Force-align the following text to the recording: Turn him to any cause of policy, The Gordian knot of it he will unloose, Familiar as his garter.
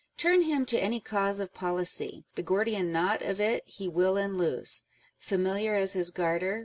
Turn 0.17 0.41
him 0.41 0.65
to 0.65 0.79
any 0.81 0.99
cause 0.99 1.39
of 1.39 1.53
policy, 1.53 2.23
The 2.33 2.41
Gordian 2.41 2.91
knot 2.91 3.21
of 3.21 3.39
it 3.39 3.61
he 3.67 3.87
will 3.87 4.17
unloose, 4.17 4.85
Familiar 5.19 5.75
as 5.75 5.93
his 5.93 6.09
garter. 6.09 6.59